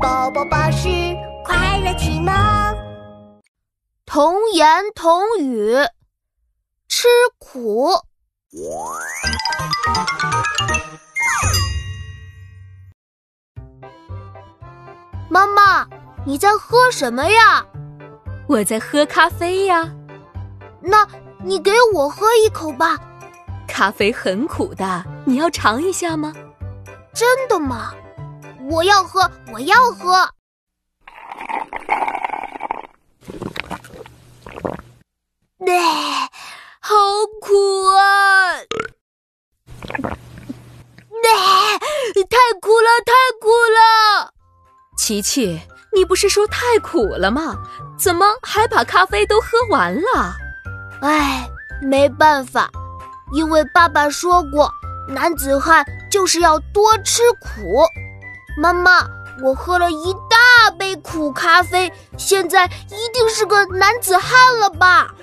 [0.00, 0.88] 宝宝巴士
[1.44, 2.32] 快乐启蒙，
[4.06, 5.74] 童言童语，
[6.88, 7.90] 吃苦。
[15.28, 15.86] 妈妈，
[16.24, 17.66] 你在喝什么呀？
[18.48, 19.92] 我在喝咖啡呀。
[20.80, 21.06] 那
[21.42, 22.96] 你给我喝一口吧。
[23.66, 26.32] 咖啡很苦的，你要尝一下吗？
[27.12, 27.92] 真的吗？
[28.70, 30.28] 我要喝，我要喝。
[35.64, 35.78] 对，
[36.80, 36.94] 好
[37.40, 38.58] 苦啊！
[41.22, 44.32] 对，太苦了，太苦了！
[44.96, 45.60] 琪琪，
[45.94, 47.56] 你不是说太苦了吗？
[47.98, 50.36] 怎么还把咖啡都喝完了？
[51.00, 51.48] 哎，
[51.82, 52.70] 没办法，
[53.32, 54.70] 因为爸爸说过，
[55.08, 57.82] 男子汉就是要多吃苦。
[58.58, 59.06] 妈妈，
[59.44, 65.14] 我喝了一大杯苦咖啡，现在一定是个男子汉了吧？